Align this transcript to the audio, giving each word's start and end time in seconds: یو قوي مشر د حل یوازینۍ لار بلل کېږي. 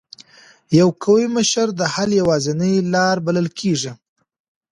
یو 0.79 0.89
قوي 1.03 1.25
مشر 1.37 1.67
د 1.79 1.81
حل 1.93 2.09
یوازینۍ 2.21 2.75
لار 2.93 3.17
بلل 3.25 3.47
کېږي. 3.59 3.91